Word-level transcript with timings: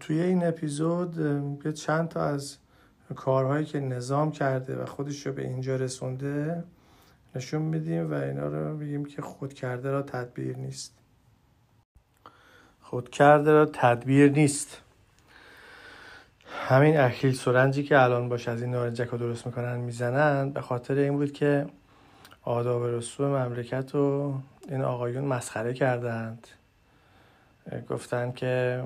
توی 0.00 0.20
این 0.20 0.46
اپیزود 0.46 1.18
یه 1.64 1.72
چند 1.72 2.08
تا 2.08 2.24
از 2.24 2.56
کارهایی 3.16 3.64
که 3.64 3.80
نظام 3.80 4.32
کرده 4.32 4.82
و 4.82 4.86
خودش 4.86 5.26
رو 5.26 5.32
به 5.32 5.42
اینجا 5.42 5.76
رسونده 5.76 6.64
نشون 7.34 7.62
میدیم 7.62 8.10
و 8.10 8.14
اینا 8.14 8.46
رو 8.46 8.76
بگیم 8.76 9.04
که 9.04 9.22
خود 9.22 9.54
کرده 9.54 9.90
را 9.90 10.02
تدبیر 10.02 10.56
نیست. 10.56 10.94
خود 12.82 13.10
کرده 13.10 13.52
را 13.52 13.66
تدبیر 13.66 14.30
نیست. 14.30 14.80
همین 16.68 16.96
اخیل 16.96 17.32
سرنجی 17.32 17.82
که 17.82 18.02
الان 18.02 18.28
باش 18.28 18.48
از 18.48 18.62
این 18.62 18.70
نارنجک 18.70 19.08
رو 19.08 19.18
درست 19.18 19.46
می‌کنن 19.46 19.76
می‌زنن 19.76 20.50
به 20.50 20.60
خاطر 20.60 20.94
این 20.94 21.12
بود 21.12 21.32
که 21.32 21.66
آداب 22.42 22.84
رسوم 22.86 23.26
مملکت 23.26 23.94
رو 23.94 24.34
این 24.68 24.82
آقایون 24.82 25.24
مسخره 25.24 25.74
کردند. 25.74 26.48
گفتن 27.90 28.32
که 28.32 28.84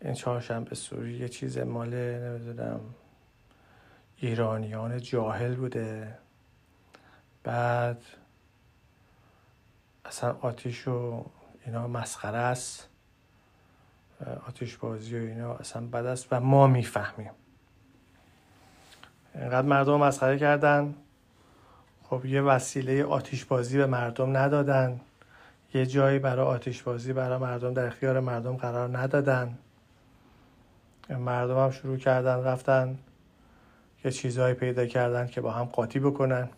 این 0.00 0.14
چهارشنبه 0.14 0.74
سوری 0.74 1.12
یه 1.18 1.28
چیز 1.28 1.58
مال 1.58 1.94
نمی‌دونم 1.94 2.80
ایرانیان 4.16 5.00
جاهل 5.00 5.54
بوده. 5.54 6.18
بعد 7.42 8.02
اصلا 10.04 10.36
آتیش 10.40 10.88
و 10.88 11.24
اینا 11.66 11.88
مسخره 11.88 12.38
است. 12.38 12.88
آتیش 14.48 14.76
بازی 14.76 15.18
و 15.18 15.22
اینا 15.22 15.54
اصلا 15.54 15.86
بد 15.86 16.06
است 16.06 16.26
و 16.30 16.40
ما 16.40 16.66
می‌فهمیم. 16.66 17.30
اینقدر 19.34 19.66
مردم 19.66 19.98
مسخره 20.00 20.38
کردن. 20.38 20.94
خب 22.02 22.24
یه 22.24 22.42
وسیله 22.42 23.04
آتیش 23.04 23.44
بازی 23.44 23.78
به 23.78 23.86
مردم 23.86 24.36
ندادن. 24.36 25.00
یه 25.74 25.86
جایی 25.86 26.18
برای 26.18 26.46
آتیش 26.46 26.82
بازی 26.82 27.12
برای 27.12 27.38
مردم 27.38 27.74
در 27.74 27.86
اختیار 27.86 28.20
مردم 28.20 28.56
قرار 28.56 28.98
ندادن. 28.98 29.58
مردم 31.10 31.58
هم 31.58 31.70
شروع 31.70 31.96
کردن 31.96 32.44
رفتن 32.44 32.98
یه 34.04 34.10
چیزهایی 34.10 34.54
پیدا 34.54 34.86
کردن 34.86 35.26
که 35.26 35.40
با 35.40 35.52
هم 35.52 35.64
قاطی 35.64 35.98
بکنن. 35.98 36.48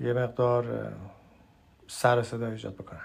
یه 0.00 0.12
مقدار 0.12 0.92
سر 1.88 2.22
صدا 2.22 2.46
ایجاد 2.46 2.74
بکنن. 2.74 3.00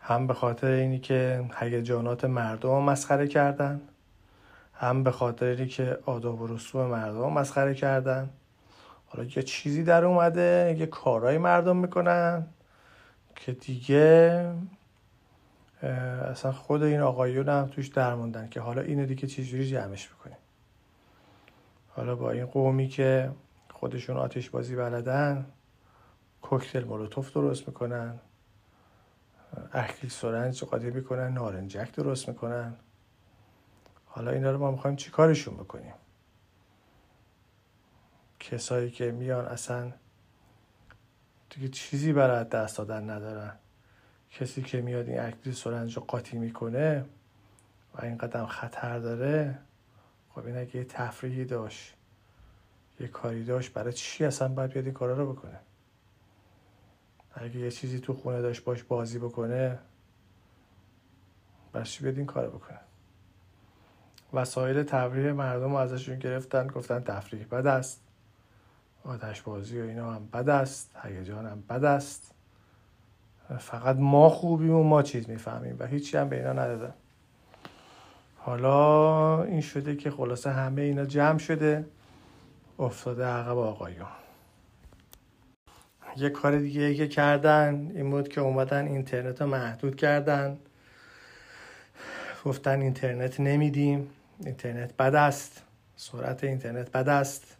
هم 0.00 0.26
به 0.26 0.34
خاطر 0.34 0.66
اینی 0.66 0.98
که 0.98 1.44
هیجانات 1.60 2.24
مردم 2.24 2.82
مسخره 2.82 3.28
کردن 3.28 3.80
هم 4.74 5.02
به 5.02 5.10
خاطر 5.10 5.64
که 5.66 5.98
آداب 6.06 6.40
و 6.40 6.46
رسوم 6.46 6.86
مردم 6.86 7.32
مسخره 7.32 7.74
کردن. 7.74 8.30
حالا 9.06 9.28
یه 9.36 9.42
چیزی 9.42 9.84
در 9.84 10.04
اومده 10.04 10.76
یه 10.78 10.86
کارهای 10.86 11.38
مردم 11.38 11.76
می‌کنن. 11.76 12.46
که 13.36 13.52
دیگه 13.52 14.54
اصلا 15.82 16.52
خود 16.52 16.82
این 16.82 17.00
آقایون 17.00 17.48
هم 17.48 17.66
توش 17.66 17.88
درموندن 17.88 18.48
که 18.48 18.60
حالا 18.60 18.82
اینو 18.82 19.06
دیگه 19.06 19.26
چجوری 19.26 19.68
جمعش 19.68 20.08
بکنیم 20.08 20.36
حالا 21.88 22.16
با 22.16 22.30
این 22.30 22.46
قومی 22.46 22.88
که 22.88 23.30
خودشون 23.72 24.16
آتش 24.16 24.50
بازی 24.50 24.76
بلدن 24.76 25.46
کوکتل 26.42 26.84
مولوتوف 26.84 27.32
درست 27.32 27.68
می‌کنن 27.68 28.20
اخیل 29.72 30.10
سرنج 30.10 30.64
قاطی 30.64 30.90
می‌کنن 30.90 31.32
نارنجک 31.32 31.92
درست 31.92 32.28
می‌کنن. 32.28 32.74
حالا 34.06 34.30
اینا 34.30 34.50
رو 34.50 34.58
ما 34.58 34.70
می‌خوایم 34.70 34.96
چیکارشون 34.96 35.54
بکنیم؟ 35.54 35.94
کسایی 38.40 38.90
که 38.90 39.12
میان 39.12 39.44
اصلا 39.44 39.92
دیگه 41.54 41.68
چیزی 41.68 42.12
برای 42.12 42.44
دست 42.44 42.78
دادن 42.78 43.10
ندارن. 43.10 43.52
کسی 44.30 44.62
که 44.62 44.80
میاد 44.80 45.08
این 45.08 45.20
اکلی 45.20 45.52
سرنج 45.52 45.96
رو 45.96 46.02
قاطی 46.02 46.38
می‌کنه 46.38 47.04
و 47.94 48.04
این 48.04 48.18
قدم 48.18 48.46
خطر 48.46 48.98
داره 48.98 49.58
خب 50.30 50.46
این 50.46 50.58
اگه 50.58 50.76
یه 50.76 50.84
تفریحی 50.84 51.44
داشت 51.44 51.94
یه 53.00 53.08
کاری 53.08 53.44
داشت 53.44 53.72
برای 53.72 53.92
چی 53.92 54.24
اصلا 54.24 54.48
باید 54.48 54.72
بیاد 54.72 54.84
این 54.84 54.94
کارا 54.94 55.14
رو 55.14 55.32
بکنه؟ 55.32 55.60
اگه 57.34 57.56
یه 57.56 57.70
چیزی 57.70 58.00
تو 58.00 58.12
خونه 58.12 58.42
داشت 58.42 58.64
باش 58.64 58.82
بازی 58.82 59.18
بکنه 59.18 59.78
برای 61.72 61.86
چی 61.86 62.02
بیاد 62.02 62.16
این 62.16 62.26
کار 62.26 62.48
بکنه؟ 62.48 62.80
وسایل 64.32 64.82
تفریح 64.82 65.32
مردم 65.32 65.70
رو 65.70 65.76
ازشون 65.76 66.18
گرفتن 66.18 66.66
گفتن 66.66 67.00
تفریح 67.00 67.46
بد 67.46 67.66
است. 67.66 68.03
آتش 69.04 69.42
بازی 69.42 69.80
و 69.80 69.84
اینا 69.84 70.12
هم 70.12 70.28
بد 70.32 70.48
است 70.48 70.96
هیجان 71.02 71.46
هم 71.46 71.62
بد 71.68 71.84
است. 71.84 72.34
فقط 73.58 73.96
ما 73.96 74.28
خوبیم 74.28 74.74
و 74.74 74.82
ما 74.82 75.02
چیز 75.02 75.28
می‌فهمیم 75.28 75.76
و 75.78 75.86
هیچی 75.86 76.16
هم 76.16 76.28
به 76.28 76.36
اینا 76.36 76.52
ندادن. 76.52 76.94
حالا 78.36 79.44
این 79.44 79.60
شده 79.60 79.96
که 79.96 80.10
خلاصه 80.10 80.50
همه 80.50 80.82
اینا 80.82 81.04
جمع 81.04 81.38
شده. 81.38 81.84
افتاده 82.78 83.24
عقب 83.24 83.58
آقایون. 83.58 84.06
یه 86.16 86.30
کار 86.30 86.58
دیگه 86.58 86.94
که 86.94 87.08
کردن 87.08 87.92
این 87.94 88.10
بود 88.10 88.28
که 88.28 88.40
اومدن 88.40 88.86
اینترنت 88.86 89.40
رو 89.40 89.46
محدود 89.46 89.96
کردن. 89.96 90.58
گفتن 92.44 92.80
اینترنت 92.80 93.40
نمیدیم. 93.40 94.10
اینترنت 94.44 94.96
بد 94.96 95.14
است. 95.14 95.62
سرعت 95.96 96.44
اینترنت 96.44 96.90
بد 96.90 97.08
است. 97.08 97.56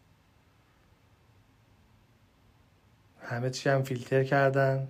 همه 3.25 3.51
چی 3.51 3.69
هم 3.69 3.83
فیلتر 3.83 4.25
کردن. 4.25 4.89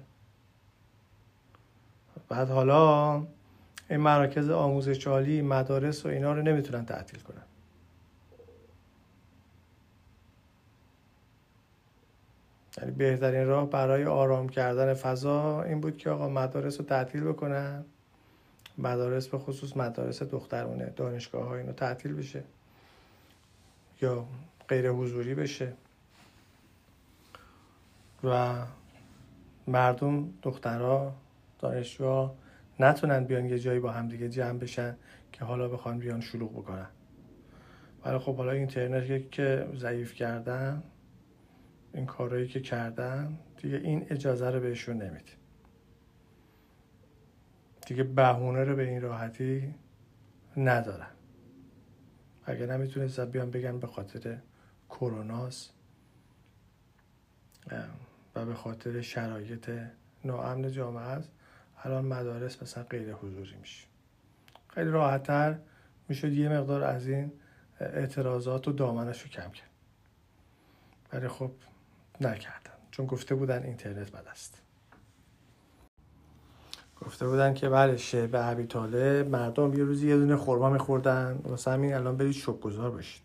بعد 2.28 2.48
حالا 2.48 3.16
این 3.90 4.00
مراکز 4.00 4.50
آموزش 4.50 5.06
عالی 5.06 5.42
مدارس 5.42 6.06
و 6.06 6.08
اینا 6.08 6.32
رو 6.32 6.42
نمی‌تونن 6.42 6.84
تعطیل 6.84 7.20
کنن. 7.20 7.42
یعنی 12.78 12.90
بهترین 12.90 13.46
راه 13.46 13.70
برای 13.70 14.04
آرام 14.04 14.48
کردن 14.48 14.94
فضا 14.94 15.62
این 15.62 15.80
بود 15.80 15.96
که 15.96 16.10
آقا 16.10 16.28
مدارس 16.28 16.80
رو 16.80 16.86
تعطیل 16.86 17.24
بکنن. 17.24 17.84
مدارس 18.78 19.28
به 19.28 19.38
خصوص 19.38 19.76
مدارس 19.76 20.22
دخترونه 20.22 20.92
دانشگاه 20.96 21.44
ها 21.44 21.56
اینو 21.56 21.72
تعطیل 21.72 22.14
بشه 22.14 22.44
یا 24.02 24.26
غیر 24.68 24.90
حضوری 24.90 25.34
بشه. 25.34 25.72
و 28.24 28.64
مردم 29.66 30.30
دخترها 30.42 31.14
دانشجوها 31.58 32.36
نتونن 32.80 33.24
بیان 33.24 33.44
یه 33.44 33.58
جایی 33.58 33.80
با 33.80 33.92
همدیگه 33.92 34.28
جمع 34.28 34.58
بشن 34.58 34.96
که 35.32 35.44
حالا 35.44 35.68
بخوان 35.68 35.98
بیان 35.98 36.20
شلوغ 36.20 36.52
بکنن. 36.52 36.88
ولی 38.04 38.18
خب 38.18 38.36
حالا 38.36 38.52
اینترنت 38.52 39.30
که 39.30 39.68
ضعیف 39.76 40.14
کردن 40.14 40.82
این 41.94 42.06
کارهایی 42.06 42.48
که 42.48 42.60
کردن 42.60 43.38
دیگه 43.56 43.76
این 43.76 44.06
اجازه 44.10 44.50
رو 44.50 44.60
بهشون 44.60 45.02
نمید 45.02 45.28
دیگه 47.86 48.02
بهونه 48.02 48.64
رو 48.64 48.76
به 48.76 48.88
این 48.88 49.00
راحتی 49.00 49.74
ندارن. 50.56 51.10
اگه 52.44 52.66
نمی‌تونستن 52.66 53.30
بیان 53.30 53.50
بگن 53.50 53.78
به 53.78 53.86
خاطر 53.86 54.38
کروناست. 54.90 55.70
و 58.34 58.44
به 58.44 58.54
خاطر 58.54 59.00
شرایط 59.00 59.70
ناامن 60.24 60.72
جامعه 60.72 61.02
است 61.02 61.32
الان 61.82 62.04
مدارس 62.04 62.62
مثلا 62.62 62.84
غیر 62.84 63.12
حضوری 63.12 63.56
میشه. 63.56 63.86
خیلی 64.68 64.90
راحتتر 64.90 65.58
می‌شد 66.08 66.32
یه 66.32 66.48
مقدار 66.48 66.82
از 66.82 67.08
این 67.08 67.32
اعتراضات 67.80 68.68
و 68.68 68.72
دامنش 68.72 69.22
رو 69.22 69.28
کم 69.28 69.50
کرد. 69.50 69.70
ولی 71.12 71.28
خب 71.28 71.50
نکردن. 72.20 72.74
چون 72.90 73.06
گفته 73.06 73.34
بودن 73.34 73.62
اینترنت 73.62 74.10
بد 74.10 74.26
است. 74.28 74.60
گفته 77.00 77.26
بودن 77.26 77.54
که 77.54 77.68
بله 77.68 77.96
شعب 77.96 78.36
عبی 78.36 78.66
تاله 78.66 79.22
مردم 79.22 79.74
یه 79.74 79.84
روزی 79.84 80.08
یه 80.08 80.16
دونه 80.16 80.36
خورما 80.36 80.70
میخوردن. 80.70 81.40
واسه 81.44 81.70
همین 81.70 81.94
الان 81.94 82.16
برید 82.16 82.44
گذار 82.44 82.90
باشید 82.90 83.22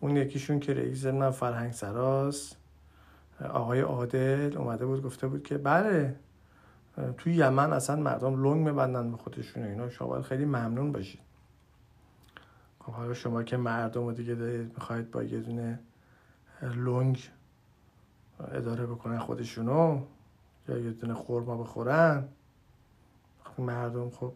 اون 0.00 0.16
یکیشون 0.16 0.60
که 0.60 0.74
رئیس 0.74 1.06
من 1.06 1.30
فرهنگ 1.30 1.72
سراست. 1.72 2.57
آقای 3.44 3.80
عادل 3.80 4.56
اومده 4.56 4.86
بود 4.86 5.02
گفته 5.02 5.26
بود 5.26 5.42
که 5.42 5.58
بله 5.58 6.16
توی 7.16 7.34
یمن 7.34 7.72
اصلا 7.72 7.96
مردم 7.96 8.44
لنگ 8.44 8.66
میبندن 8.66 9.10
به 9.10 9.16
خودشون 9.16 9.62
اینا. 9.62 9.90
شما 9.90 10.08
باید 10.08 10.24
خیلی 10.24 10.44
ممنون 10.44 10.92
باشید. 10.92 11.20
خب 12.80 12.92
حالا 12.92 13.14
شما 13.14 13.42
که 13.42 13.56
مردم 13.56 14.06
رو 14.06 14.12
دیگه 14.12 14.34
دارید 14.34 14.74
می‌خواید 14.74 15.10
با 15.10 15.22
یه 15.22 15.40
دونه 15.40 15.78
لنگ 16.62 17.30
اداره 18.52 18.86
بکنن 18.86 19.18
خودشونو 19.18 20.02
یا 20.68 20.78
یه 20.78 20.90
دونه 20.90 21.14
خورما 21.14 21.56
بخورن؟ 21.56 22.28
خب 23.44 23.62
مردم 23.62 24.10
خب 24.10 24.32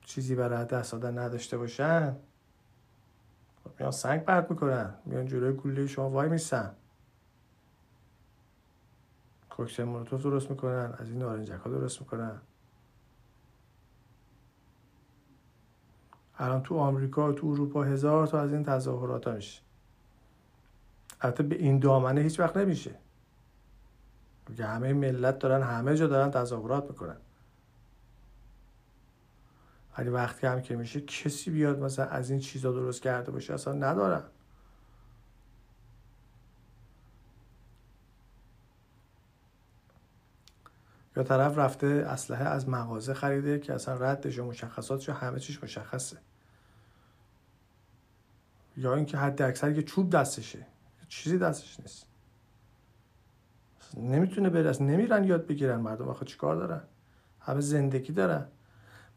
چیزی 0.00 0.34
برای 0.34 0.64
دست 0.64 0.92
دادن 0.92 1.18
نداشته 1.18 1.58
باشن. 1.58 2.16
خب 3.64 3.70
میان 3.78 3.90
سنگ 3.90 4.24
پرت 4.24 4.50
می‌کنن 4.50 4.94
میان 5.06 5.26
جلوی 5.26 5.52
گوله 5.52 5.86
شما 5.86 6.10
وای 6.10 6.28
میسن. 6.28 6.70
کوکتل 9.56 9.84
مولوتوف 9.84 10.22
درست 10.22 10.50
می‌کنن 10.50 10.94
از 10.98 11.10
این 11.10 11.18
نارنجک 11.18 11.52
ها 11.52 11.70
درست 11.70 12.00
می‌کنن. 12.00 12.40
الان 16.38 16.62
تو 16.62 16.78
آمریکا 16.78 17.32
تو 17.32 17.46
اروپا 17.46 17.82
هزار 17.82 18.26
تا 18.26 18.40
از 18.40 18.52
این 18.52 18.62
تظاهرات 18.62 19.28
میشه. 19.28 19.62
البته 21.20 21.42
به 21.42 21.56
این 21.56 21.78
دامنه 21.78 22.20
هیچ 22.20 22.40
وقت 22.40 22.56
نمیشه. 22.56 22.94
که 24.56 24.64
همه 24.64 24.92
ملت 24.92 25.38
دارن 25.38 25.62
همه 25.62 25.96
جا 25.96 26.06
دارن 26.06 26.30
تظاهرات 26.30 26.90
می‌کنن. 26.90 27.16
ولی 29.98 30.08
وقتی 30.08 30.46
هم 30.46 30.62
که 30.62 30.76
میشه 30.76 31.00
کسی 31.00 31.50
بیاد 31.50 31.78
مثلا 31.78 32.04
از 32.04 32.30
این 32.30 32.40
چیزا 32.40 32.72
درست 32.72 33.02
کرده 33.02 33.30
باشه؟ 33.30 33.54
اصلا 33.54 33.72
ندارن. 33.72 34.22
یا 41.16 41.22
طرف 41.22 41.58
رفته 41.58 41.86
اسلحه 41.86 42.44
از 42.44 42.68
مغازه 42.68 43.14
خریده 43.14 43.58
که 43.58 43.74
اصلا 43.74 43.94
ردش 43.94 44.38
و 44.38 44.44
مشخصاتش 44.44 45.08
و 45.08 45.12
همه 45.12 45.40
چیش 45.40 45.62
مشخصه. 45.62 46.18
یا 48.76 48.94
اینکه 48.94 49.18
حد 49.18 49.42
اکثر 49.42 49.70
یه 49.70 49.82
چوب 49.82 50.10
دستشه. 50.10 50.66
چیزی 51.08 51.38
دستش 51.38 51.80
نیست. 51.80 52.06
نمی‌تونه 53.96 54.50
برس 54.50 54.80
نمیرن 54.80 55.24
یاد 55.24 55.46
بگیرن 55.46 55.76
مردم. 55.76 56.08
آخه 56.08 56.24
چیکار 56.24 56.56
دارن؟ 56.56 56.82
همه 57.40 57.60
زندگی 57.60 58.12
دارن. 58.12 58.46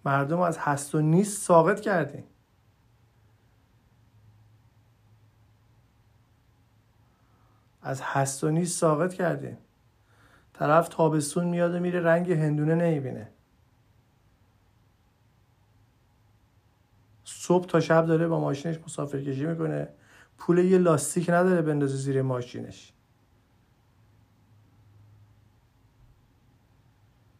مردم 0.05 0.39
از 0.39 0.57
هست 0.57 0.95
و 0.95 1.01
نیست 1.01 1.41
ساقط 1.41 1.79
کردیم 1.79 2.23
از 7.81 8.01
هست 8.01 8.43
و 8.43 8.51
نیست 8.51 8.79
ساقط 8.79 9.13
کردیم 9.13 9.57
طرف 10.55 10.87
تابستون 10.87 11.45
میاد 11.45 11.75
و 11.75 11.79
میره 11.79 11.99
رنگ 12.01 12.31
هندونه 12.31 12.75
نمی‌بینه. 12.75 13.29
صبح 17.23 17.65
تا 17.65 17.79
شب 17.79 18.05
داره 18.05 18.27
با 18.27 18.39
ماشینش 18.39 18.79
مسافرکشی 18.79 19.45
می‌کنه. 19.45 19.87
پول 20.37 20.57
یه 20.57 20.77
لاستیک 20.77 21.29
نداره 21.29 21.61
بندازه 21.61 21.97
زیر 21.97 22.21
ماشینش. 22.21 22.93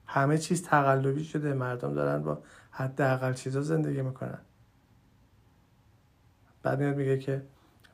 همه 0.05 0.37
چیز 0.37 0.63
تقلبی 0.63 1.23
شده. 1.23 1.53
مردم 1.53 1.93
دارن 1.93 2.23
با 2.23 2.43
حداقل 2.71 3.33
چیزا 3.33 3.61
زندگی 3.61 4.01
می‌کنن. 4.01 4.41
بعد 6.63 6.79
میاد 6.79 6.95
میگه 6.95 7.17
که 7.17 7.45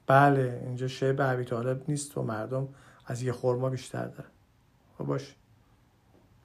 بله 0.07 0.62
اینجا 0.65 0.88
شی 0.88 1.13
به 1.13 1.81
نیست 1.88 2.17
و 2.17 2.24
مردم 2.24 2.67
از 3.06 3.24
یه 3.24 3.31
خورما 3.31 3.69
بیشتر 3.69 4.06
دارن. 4.06 4.31
خب 5.01 5.07
باش. 5.07 5.36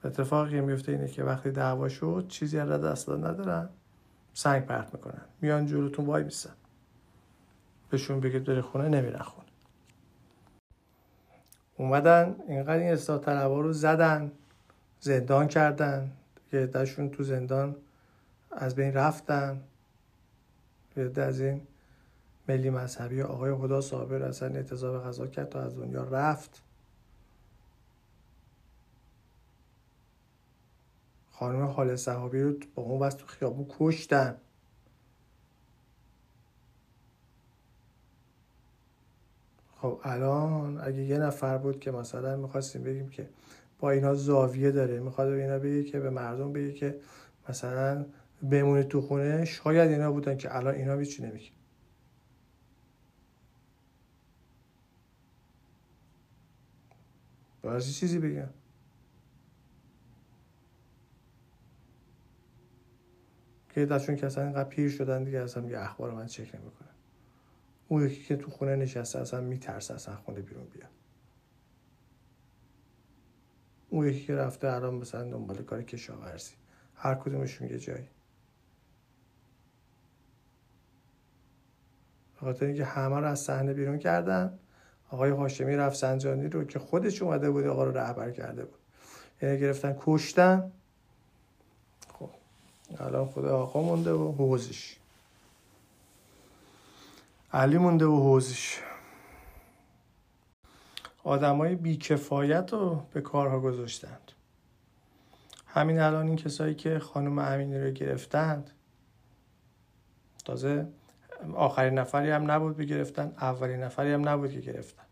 اتفاقی 0.05 0.61
میفته 0.61 0.93
اینه 0.93 1.08
که 1.08 1.25
وقتی 1.25 1.50
دعوا 1.50 1.88
شد 1.88 2.26
چیزی 2.29 2.58
از 2.58 2.69
دست 2.69 3.08
ندارن. 3.08 3.69
سنگ 4.35 4.67
پرت 4.67 4.94
می‌کنن. 4.94 5.20
میان 5.41 5.67
جلوتون 5.67 6.06
وای 6.06 6.25
میسن. 6.25 6.53
بهشون 7.91 8.20
بگید 8.20 8.44
بره 8.44 8.62
خونه 8.62 8.88
نمیرن 8.88 9.19
خونه. 9.19 9.49
اومدن 11.76 12.37
اینقدر 12.49 12.79
این 12.79 12.93
اصلاح 12.93 13.20
طلبا 13.20 13.61
رو 13.61 13.73
زدن 13.73 14.32
زندان 15.00 15.49
کردن. 15.49 16.12
یه 16.53 16.67
دشون 16.67 17.11
تو 17.11 17.23
زندان 17.23 17.76
از 18.50 18.75
بین 18.75 18.94
رفتن. 18.94 19.62
یه 20.97 21.12
از 21.17 21.41
این 21.41 21.61
ملی 22.49 22.70
مذهبی 22.70 23.23
آقای 23.23 23.55
خدا 23.55 23.81
صابر 23.81 24.23
اصلا 24.23 24.49
اعتضاب 24.49 25.05
غذا 25.05 25.26
کرد 25.26 25.49
تا 25.49 25.61
از 25.61 25.76
دنیا 25.76 26.05
رفت. 26.05 26.62
خانم 31.38 31.65
حال 31.65 31.97
صحابی 31.97 32.41
رو 32.41 32.55
با 32.75 32.83
اون 32.83 32.99
بس 32.99 33.15
تو 33.15 33.27
خیابون 33.27 33.67
کشتن. 33.79 34.37
خب 39.77 40.00
الان 40.03 40.81
اگه 40.81 41.03
یه 41.03 41.19
نفر 41.19 41.59
بود 41.59 41.81
که 41.81 41.91
مثلا 41.91 42.37
می‌خواستیم 42.37 42.83
بگیم 42.83 43.09
که 43.09 43.29
با 43.79 43.91
اینا 43.91 44.15
زاویه 44.15 44.71
داره 44.71 45.00
می‌خواد 45.00 45.29
اینا 45.29 45.59
بگه 45.59 45.85
که 45.85 46.00
به 46.00 46.11
مردم 46.11 46.53
بگه 46.53 46.73
که 46.73 47.00
مثلا 47.49 48.06
بمونه 48.50 48.82
تو 48.82 49.00
خونه 49.00 49.44
شاید 49.44 49.91
اینا 49.91 50.12
بودن 50.12 50.37
که 50.37 50.56
الان 50.56 50.75
اینا 50.75 50.97
بیچی 50.97 51.23
نمیگه 51.23 51.50
باید 57.62 57.82
چیزی 57.82 58.19
بگم 58.19 58.49
که 63.76 63.87
دستشون 63.87 64.17
که 64.17 64.26
اصلا 64.26 64.44
اینقدر 64.44 64.69
پیر 64.69 64.90
شدن 64.90 65.25
دیگه 65.25 65.38
اصلا 65.38 65.69
یه 65.69 65.78
اخبار 65.78 66.11
من 66.11 66.26
چک 66.26 66.55
نمی‌کنه 66.55 66.88
اون 67.88 68.06
یکی 68.06 68.25
که 68.25 68.37
تو 68.37 68.50
خونه 68.50 68.76
نشسته 68.76 69.19
اصلا 69.19 69.40
میترسه 69.40 69.94
اصلا 69.94 70.17
خونه 70.17 70.40
بیرون 70.40 70.64
بیاد. 70.64 70.90
اون 73.88 74.06
یکی 74.06 74.20
که 74.20 74.34
رفته 74.34 74.73
الان 74.73 74.94
مثلا 74.94 75.31
دنبال 75.31 75.56
کار 75.56 75.82
کشاورزی. 75.82 76.55
هر 76.94 77.14
کدومشون 77.14 77.69
یه 77.69 77.78
جایی. 77.78 78.08
خاطر 82.34 82.67
اینکه 82.67 82.84
همه 82.84 83.20
رو 83.20 83.26
از 83.26 83.40
صحنه 83.40 83.75
بیرون 83.75 83.99
کردن. 83.99 84.58
آقای 85.11 85.31
هاشمی 85.31 85.76
رفسنجانی 85.76 86.49
رو 86.49 86.64
که 86.64 86.79
خودش 86.79 87.22
اومده 87.22 87.50
بود 87.50 87.67
آقا 87.67 87.84
رو 87.84 87.99
رهبر 87.99 88.31
کرده 88.31 88.64
بود. 88.64 88.81
یعنی 89.43 89.61
گرفتن 89.61 89.96
کشتن. 89.99 90.72
الان 92.99 93.29
خدا 93.29 93.59
آقا 93.59 93.83
مونده 93.83 94.12
و 94.12 94.33
حوزش. 94.33 94.97
علی 97.53 97.79
مونده 97.79 98.05
و 98.06 98.17
حوزش. 98.17 98.81
آدمای 101.25 101.75
بیکفایت 101.75 102.73
رو 102.73 103.03
به 103.12 103.21
کارها 103.21 103.61
گذاشتند. 103.61 104.33
همین 105.67 105.99
الان 105.99 106.27
این 106.27 106.37
کسایی 106.37 106.75
که 106.75 106.99
خانم 106.99 107.38
امینی 107.38 107.79
رو 107.79 107.91
گرفتند 107.91 108.71
تازه 110.44 110.87
آخرین 111.55 111.99
نفری 111.99 112.31
هم 112.31 112.50
نبود 112.50 112.77
بگرفتن 112.77 113.32
اولین 113.41 113.82
نفری 113.82 114.12
هم 114.12 114.29
نبود 114.29 114.53
که 114.53 114.61
گرفتن. 114.61 115.03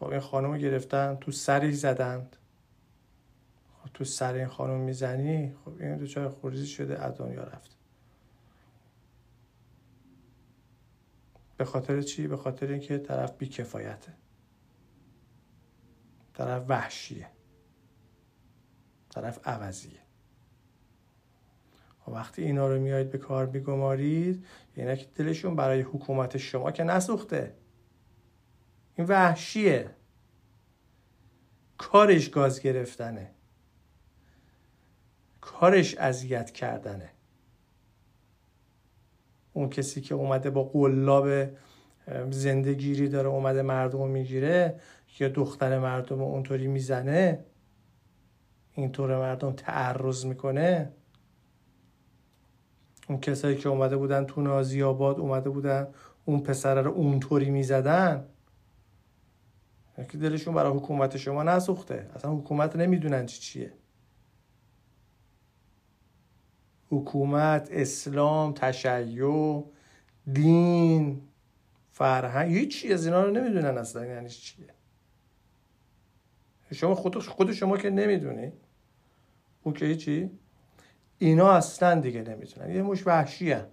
خب 0.00 0.06
این 0.06 0.20
خانم 0.20 0.52
رو 0.52 0.58
گرفتن 0.58 1.16
تو 1.20 1.32
سری 1.32 1.72
زدند. 1.72 2.36
تو 3.94 4.04
سر 4.04 4.34
این 4.34 4.46
خانم 4.46 4.80
می‌زنی 4.80 5.54
خب 5.64 5.72
این 5.80 5.96
دوچار 5.96 6.28
خوریزی 6.28 6.66
شده 6.66 6.98
از 6.98 7.18
دنیا 7.18 7.44
رفت. 7.44 7.76
به 11.56 11.64
خاطر 11.64 12.02
چی؟ 12.02 12.26
به 12.26 12.36
خاطر 12.36 12.66
اینکه 12.66 12.98
طرف 12.98 13.32
بیکفایته. 13.38 14.12
طرف 16.34 16.64
وحشیه. 16.68 17.28
طرف 19.10 19.48
عوضیه. 19.48 20.00
خب 22.00 22.12
وقتی 22.12 22.42
اینا 22.42 22.68
رو 22.68 22.80
میایید 22.80 23.10
به 23.10 23.18
کار 23.18 23.46
میگمارید 23.46 24.46
یعنی 24.76 24.96
که 24.96 25.06
دلشون 25.14 25.56
برای 25.56 25.80
حکومت 25.80 26.36
شما 26.36 26.70
که 26.72 26.84
نسوخته. 26.84 27.56
این 28.94 29.06
وحشیه. 29.06 29.90
کارش 31.78 32.28
گاز 32.28 32.60
گرفتنه. 32.60 33.35
کارش 35.46 35.94
اذیت 35.94 36.50
کردنه. 36.50 37.10
اون 39.52 39.68
کسی 39.68 40.00
که 40.00 40.14
اومده 40.14 40.50
با 40.50 40.64
قلاب 40.64 41.28
زندگیری 42.30 43.08
داره 43.08 43.28
اومده 43.28 43.62
مردم 43.62 44.08
می‌گیره 44.08 44.80
یا 45.20 45.28
دختر 45.28 45.78
مردم 45.78 46.22
اونطوری 46.22 46.66
می‌زنه 46.66 47.44
اینطور 48.72 49.18
مردم 49.18 49.52
تعرض 49.52 50.24
می‌کنه. 50.24 50.92
اون 53.08 53.20
کسایی 53.20 53.56
که 53.56 53.68
اومده 53.68 53.96
بودن 53.96 54.24
تو 54.24 54.40
نازی 54.40 54.82
آباد 54.82 55.18
اومده 55.20 55.50
بودن 55.50 55.88
اون 56.24 56.40
پسره 56.40 56.82
رو 56.82 56.90
اونطوری 56.90 57.50
می‌زدن 57.50 58.24
که 60.08 60.18
دلشون 60.18 60.54
برای 60.54 60.72
حکومت 60.72 61.16
شما 61.16 61.42
نسوخته. 61.42 62.10
اصلا 62.14 62.30
حکومت 62.30 62.76
نمی‌دونن 62.76 63.26
چی 63.26 63.40
چیه. 63.40 63.72
حکومت 66.90 67.68
اسلام 67.72 68.52
تشیع 68.52 69.64
دین 70.32 71.20
فرهنگ 71.90 72.52
هیچی 72.52 72.92
از 72.92 73.06
اینا 73.06 73.24
رو 73.24 73.30
نمی‌دونن 73.30 73.78
اصلا 73.78 74.06
یعنی 74.06 74.28
چیه. 74.28 74.66
شما 76.72 76.94
خود 76.94 77.18
خود 77.18 77.52
شما 77.52 77.76
که 77.76 77.90
نمی‌دونی. 77.90 78.52
اون 79.62 79.74
که 79.74 79.84
هیچی. 79.86 80.30
اینا 81.18 81.50
اصلا 81.50 82.00
دیگه 82.00 82.22
نمی‌تونن. 82.22 82.70
یه 82.70 82.82
مش 82.82 83.06
وحشی 83.06 83.52
هن. 83.52 83.66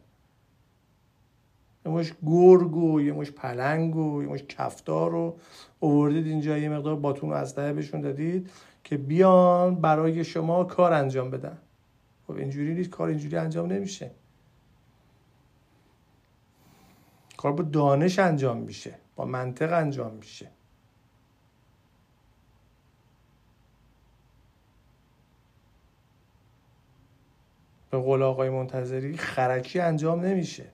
یه 1.85 1.91
مش 1.91 2.13
گرگ 2.25 2.75
و 2.75 3.01
یه 3.01 3.13
مش 3.13 3.31
پلنگ 3.31 3.95
و 3.95 4.23
یه 4.23 4.29
مش 4.29 4.43
کفتار 4.43 5.11
رو 5.11 5.37
اووردید 5.79 6.27
اینجا 6.27 6.57
یه 6.57 6.69
مقدار 6.69 6.95
باتون 6.95 7.29
و 7.29 7.33
اسلحه 7.33 7.73
بهشون 7.73 8.01
دادید 8.01 8.49
که 8.83 8.97
بیان 8.97 9.75
برای 9.75 10.23
شما 10.23 10.63
کار 10.63 10.93
انجام 10.93 11.29
بدن. 11.31 11.57
خب 12.27 12.33
اینجوری 12.33 12.73
نیست 12.73 12.89
کار 12.89 13.07
اینجوری 13.07 13.37
انجام 13.37 13.71
نمیشه. 13.71 14.11
کار 17.37 17.51
با 17.51 17.63
دانش 17.63 18.19
انجام 18.19 18.57
میشه 18.57 18.95
با 19.15 19.25
منطق 19.25 19.73
انجام 19.73 20.13
میشه. 20.13 20.49
به 27.91 27.99
قول 27.99 28.23
آقای 28.23 28.49
منتظری 28.49 29.17
خرکی 29.17 29.79
انجام 29.79 30.25
نمیشه. 30.25 30.65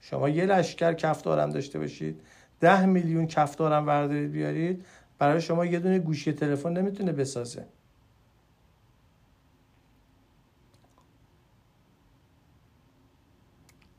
شما 0.00 0.28
یه 0.28 0.46
لشکر 0.46 0.92
کفتارم 0.92 1.50
داشته 1.50 1.78
باشید 1.78 2.20
ده 2.60 2.86
میلیون 2.86 3.26
کفتارم 3.26 3.86
وردارید 3.86 4.32
بیارید 4.32 4.86
برای 5.18 5.40
شما 5.40 5.66
یه 5.66 5.78
دونه 5.78 5.98
گوشی 5.98 6.32
تلفن 6.32 6.72
نمی‌تونه 6.72 7.12
بسازه. 7.12 7.66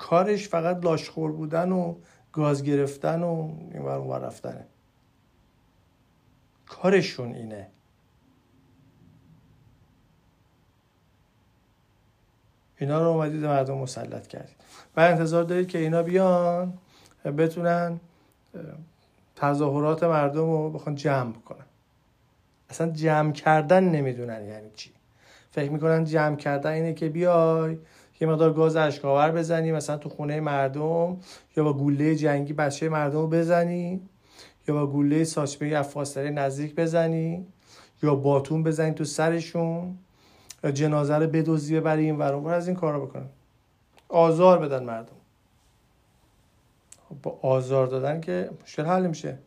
کارش 0.10 0.48
فقط 0.50 0.86
لاشخور 0.86 1.32
بودن 1.32 1.72
و 1.72 1.96
گاز 2.32 2.64
گرفتن 2.64 3.24
و 3.24 3.52
این 3.72 3.82
اون 3.82 4.22
رفتنه. 4.22 4.66
کارشون 6.68 7.34
اینه. 7.34 7.68
اینا 12.78 13.02
رو 13.02 13.08
اومدید 13.08 13.46
مردم 13.46 13.78
مسلط 13.78 14.28
کردید. 14.28 14.56
و 14.98 15.00
انتظار 15.00 15.44
دارید 15.44 15.68
که 15.68 15.78
اینا 15.78 16.04
بیان 16.04 16.74
بتونن 17.26 18.00
تظاهرات 19.36 20.04
مردم 20.04 20.42
رو 20.52 20.70
بخوان 20.70 20.96
جمع 20.96 21.32
بکنن 21.32 21.66
اصلا 22.70 22.90
جمع 22.90 23.32
کردن 23.32 23.84
نمی‌دونن 23.84 24.46
یعنی 24.46 24.70
چی. 24.76 24.92
فکر 25.52 25.72
می‌کنن 25.72 26.06
جمع 26.06 26.36
کردن 26.36 26.72
اینه 26.72 26.94
که 26.94 27.10
بیای 27.10 27.78
یه 28.20 28.28
مقدار 28.28 28.54
گاز 28.54 28.76
اشکاور 28.76 29.32
بزنی 29.32 29.72
مثلا 29.72 29.98
تو 29.98 30.10
خونه 30.10 30.40
مردم 30.40 31.18
یا 31.58 31.64
با 31.64 31.74
گوله 31.74 32.16
جنگی 32.16 32.54
بچه 32.54 32.90
مردم 32.90 33.20
رو 33.20 33.28
بزنی 33.28 34.02
یا 34.68 34.76
با 34.76 34.88
گوله 34.88 35.24
ساچمه 35.24 35.68
از 35.68 36.18
نزدیک 36.18 36.76
بزنی 36.76 37.48
یا 38.04 38.16
باتون 38.16 38.64
بزنی 38.64 38.92
تو 38.92 39.04
سرشون 39.04 39.98
جنازه 40.74 41.16
رو 41.16 41.28
بدوزی 41.28 41.80
ببری 41.80 42.06
این 42.06 42.18
ور 42.18 42.54
از 42.54 42.68
این 42.68 42.78
کارا 42.78 43.00
بکنن. 43.00 43.30
آزار 44.10 44.60
بدن 44.60 44.84
مردم. 44.84 45.16
با 47.24 47.40
آزار 47.42 47.88
دادن 47.88 48.22
که 48.22 48.50
مشکل 48.64 48.86
حل 48.86 49.08
میشه. 49.08 49.38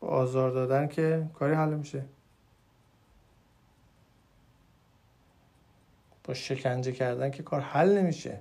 با 0.00 0.08
آزار 0.08 0.50
دادن 0.50 0.88
که 0.88 1.26
کاری 1.34 1.54
حل 1.54 1.74
میشه. 1.74 2.04
با 6.28 6.34
شکنجه 6.34 6.92
کردن 6.92 7.30
که 7.30 7.42
کار 7.42 7.60
حل 7.60 7.98
نمیشه. 7.98 8.40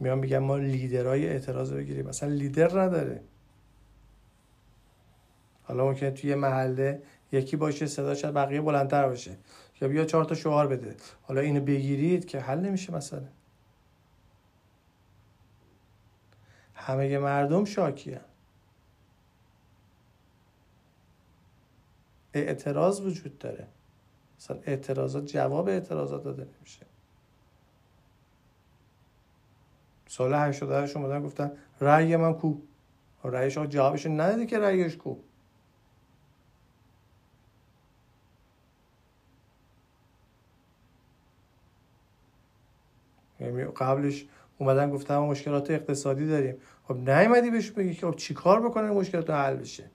میان 0.00 0.18
میگن 0.18 0.38
ما 0.38 0.56
لیدرهای 0.56 1.28
اعتراض 1.28 1.72
بگیریم. 1.72 2.06
مثلا 2.06 2.28
لیدر 2.28 2.80
نداره. 2.80 3.22
حالا 5.62 5.84
ممکنه 5.84 6.10
توی 6.10 6.30
یه 6.30 6.36
محله 6.36 7.02
یکی 7.32 7.56
باشه 7.56 7.86
صدا 7.86 8.14
شد 8.14 8.32
بقیه 8.32 8.60
بلندتر 8.60 9.08
باشه. 9.08 9.36
یا 9.80 9.88
بیا 9.88 10.04
چهار 10.04 10.24
تا 10.24 10.34
شعار 10.34 10.66
بده. 10.66 10.96
حالا 11.22 11.40
اینو 11.40 11.60
بگیرید 11.60 12.24
که 12.24 12.40
حل 12.40 12.60
نمیشه 12.60 12.94
مثلا 12.94 13.28
همه 16.74 17.18
مردم 17.18 17.64
شاکی 17.64 18.18
اعتراض 22.34 23.00
وجود 23.00 23.38
داره. 23.38 23.66
مثلا 24.38 24.58
اعتراضات 24.66 25.24
جواب 25.24 25.68
اعتراضات 25.68 26.24
داده 26.24 26.48
نمیشه. 26.58 26.86
سال 30.08 30.34
88 30.34 30.96
اومدن 30.96 31.22
گفتن 31.22 31.52
رأی 31.80 32.16
من 32.16 32.34
کو؟ 32.34 32.54
رأیش 33.24 33.56
ها 33.56 33.66
جوابش 33.66 34.06
نداده 34.06 34.46
که 34.46 34.58
رأیش 34.58 34.96
کو. 34.96 35.16
یعنی 43.40 43.64
قبلش 43.64 44.26
اومدن 44.58 44.90
گفتن 44.90 45.16
ما 45.16 45.26
مشکلات 45.26 45.70
اقتصادی 45.70 46.26
داریم. 46.26 46.56
خب 46.84 46.96
نیومدی 46.96 47.50
بهش 47.50 47.70
بگی 47.70 47.94
که 47.94 48.06
خب 48.06 48.16
چیکار 48.16 48.68
بکنن 48.68 48.90
مشکلات 48.90 49.30
حل 49.30 49.56
بشه؟ 49.56 49.90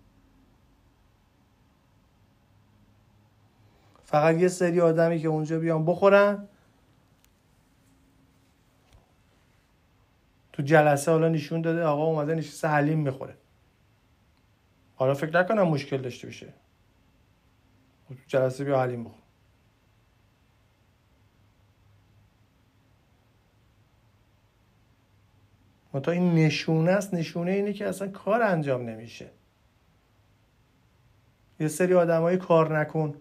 فقط 4.08 4.36
یه 4.36 4.48
سری 4.48 4.82
آدمی 4.82 5.20
که 5.20 5.28
اونجا 5.28 5.60
بیان 5.60 5.86
بخورن. 5.86 6.48
تو 10.54 10.64
جلسه 10.64 11.12
حالا 11.12 11.30
نشون 11.30 11.62
داده 11.62 11.84
آقا 11.84 12.06
اومده 12.06 12.36
نشسته 12.36 12.68
حلیم 12.68 13.00
می‌خوره. 13.00 13.38
حالا 14.96 15.14
فکر 15.14 15.40
نکنم 15.40 15.68
مشکل 15.68 15.98
داشته 15.98 16.28
باشه. 16.28 16.54
تو 18.08 18.16
جلسه 18.28 18.64
بیا 18.64 18.82
حلیم 18.82 19.04
بخور. 19.04 19.22
تا 26.04 26.12
این 26.12 26.36
نشونه 26.36 26.92
است 26.92 27.14
نشونه 27.14 27.52
اینه 27.52 27.74
که 27.74 27.88
اصلا 27.88 28.08
کار 28.08 28.42
انجام 28.42 28.90
نمیشه. 28.90 29.30
یه 31.60 31.68
سری 31.68 31.94
آدمایی 31.94 32.38
کار 32.38 32.80
نکن. 32.80 33.16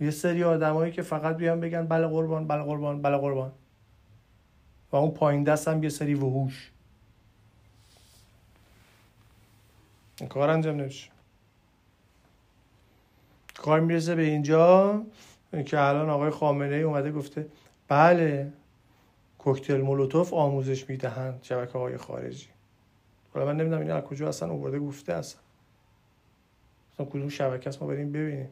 یه 0.00 0.10
سری 0.10 0.44
آدمایی 0.44 0.92
که 0.92 1.02
فقط 1.02 1.36
بیان 1.36 1.60
بگن 1.60 1.86
بله 1.86 2.06
قربان 2.06 2.46
بله 2.46 2.62
قربان 2.62 3.02
بله 3.02 3.16
قربان. 3.16 3.52
و 4.92 4.96
اون 4.96 5.10
پایین 5.10 5.44
دست 5.44 5.68
هم 5.68 5.82
یه 5.82 5.88
سری 5.88 6.14
وحوش. 6.14 6.70
کار 10.28 10.50
انجام 10.50 10.80
نمیشه. 10.80 11.10
کار 13.56 13.80
می‌رسه 13.80 14.14
به 14.14 14.22
اینجا 14.22 15.02
که 15.66 15.80
الان 15.80 16.10
آقای 16.10 16.30
خامنه 16.30 16.74
ای 16.74 16.82
اومده 16.82 17.12
گفته 17.12 17.46
بله 17.88 18.52
کوکتل 19.38 19.80
مولوتوف 19.80 20.34
آموزش 20.34 20.88
می‌دهند 20.88 21.42
شبکه 21.42 21.78
های 21.78 21.96
خارجی. 21.96 22.48
حالا 23.34 23.46
من 23.46 23.56
نمی‌دونم 23.56 23.80
این 23.80 23.90
از 23.90 24.04
کجا 24.04 24.28
اصلا 24.28 24.50
اوورده 24.50 24.78
گفته 24.78 25.12
اصلا 25.12 25.40
اصلا 26.94 27.06
کدوم 27.06 27.28
شبکه 27.28 27.68
است 27.68 27.82
ما 27.82 27.88
بریم 27.88 28.12
ببینیم. 28.12 28.48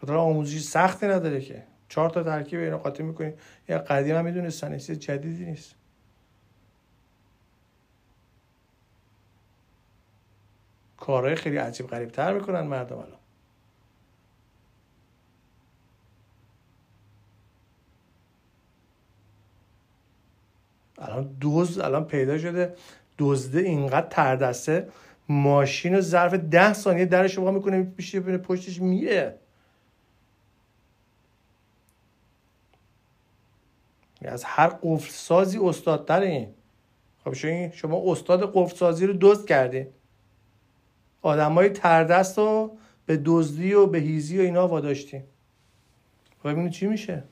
خاطر 0.00 0.14
آموزشی 0.14 0.58
سختی 0.60 1.06
نداره 1.06 1.40
که. 1.40 1.62
چهار 1.88 2.10
تا 2.10 2.22
ترکیب 2.22 2.60
اینا 2.60 2.78
قاطی 2.78 3.02
می‌کنیم 3.02 3.34
یا 3.68 3.78
قدیم 3.78 4.16
هم 4.16 4.24
می‌دونستن 4.24 4.78
چیز 4.78 4.98
جدیدی 4.98 5.44
نیست. 5.44 5.74
کارهای 10.96 11.34
خیلی 11.34 11.56
عجیب 11.56 11.86
غریب 11.86 12.08
تر 12.08 12.32
می‌کنن 12.34 12.60
مردم 12.60 12.96
الان. 12.96 13.18
الان 20.98 21.36
دوز 21.40 21.78
الان 21.78 22.04
پیدا 22.04 22.38
شده 22.38 22.74
دزده 23.18 23.60
اینقدر 23.60 24.08
تردسته 24.08 24.88
ماشین 25.28 25.94
رو 25.94 26.00
ظرف 26.00 26.34
ده 26.34 26.72
ثانیه 26.72 27.04
درش 27.04 27.34
رو 27.34 27.52
می‌کنه 27.52 27.82
پیش 27.82 28.16
پشتش 28.16 28.80
میره 28.80 29.38
از 34.28 34.44
هر 34.44 34.68
قفل 34.82 35.10
سازی 35.10 35.58
این 36.28 36.48
خب 37.24 37.32
شما 37.72 38.12
استاد 38.12 38.52
قفل 38.54 38.76
سازی 38.76 39.06
رو 39.06 39.14
دزد 39.20 39.46
کردین. 39.46 39.86
آدمای 41.22 41.68
تردست 41.68 42.38
رو 42.38 42.76
به 43.06 43.20
دزدی 43.24 43.74
و 43.74 43.86
به 43.86 43.98
هیزی 43.98 44.38
و 44.38 44.42
اینا 44.42 44.68
واداشتین. 44.68 45.22
خب 46.42 46.48
ببینید 46.48 46.72
چی 46.72 46.86
میشه؟ 46.86 47.24